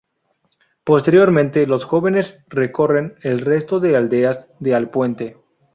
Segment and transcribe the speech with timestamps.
[0.83, 5.37] Posteriormente los jóvenes recorren el resto de aldeas de Alpuente.